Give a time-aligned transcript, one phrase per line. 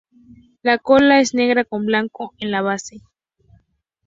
[0.63, 3.03] La cola es negra con blanco en la base.